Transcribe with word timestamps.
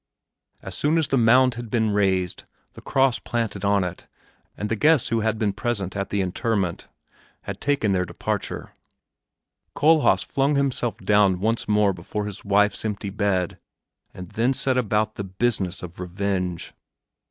As 0.63 0.75
soon 0.75 0.97
as 0.97 1.09
the 1.09 1.15
mound 1.19 1.53
had 1.53 1.69
been 1.69 1.91
raised, 1.91 2.43
the 2.73 2.81
cross 2.81 3.19
planted 3.19 3.63
on 3.63 3.83
it, 3.83 4.07
and 4.57 4.67
the 4.67 4.75
guests 4.75 5.09
who 5.09 5.19
had 5.19 5.37
been 5.37 5.53
present 5.53 5.95
at 5.95 6.09
the 6.09 6.21
interment 6.23 6.87
had 7.43 7.61
taken 7.61 7.91
their 7.91 8.03
departure, 8.03 8.71
Kohlhaas 9.75 10.23
flung 10.23 10.55
himself 10.55 10.97
down 10.97 11.39
once 11.39 11.67
more 11.67 11.93
before 11.93 12.25
his 12.25 12.43
wife's 12.43 12.83
empty 12.83 13.11
bed, 13.11 13.59
and 14.11 14.29
then 14.31 14.53
set 14.55 14.75
about 14.75 15.17
the 15.17 15.23
business 15.23 15.83
of 15.83 15.99
revenge. 15.99 16.73